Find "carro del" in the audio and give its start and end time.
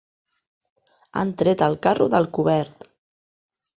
1.89-2.29